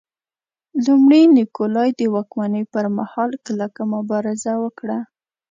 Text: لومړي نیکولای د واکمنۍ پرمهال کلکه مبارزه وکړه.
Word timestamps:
لومړي 0.85 1.21
نیکولای 1.37 1.89
د 1.99 2.01
واکمنۍ 2.15 2.63
پرمهال 2.73 3.31
کلکه 3.45 3.81
مبارزه 3.95 4.53
وکړه. 4.63 4.99